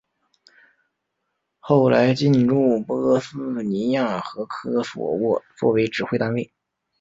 [1.59, 6.51] 后来进驻波斯尼亚和科索沃作为指挥单位。